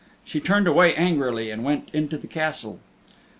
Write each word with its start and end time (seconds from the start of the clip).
She 0.25 0.39
turned 0.39 0.67
away 0.67 0.95
angrily 0.95 1.51
and 1.51 1.63
went 1.63 1.89
into 1.93 2.17
the 2.17 2.25
Castle. 2.25 2.79